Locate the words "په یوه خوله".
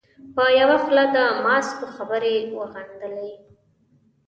0.35-1.05